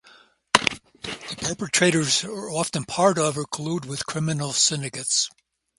[1.03, 5.29] The perpetrators are often part of or collude with criminal syndicates.